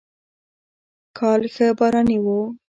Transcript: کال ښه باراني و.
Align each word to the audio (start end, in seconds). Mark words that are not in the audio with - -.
کال 1.17 1.41
ښه 1.53 1.67
باراني 1.77 2.17
و. 2.23 2.25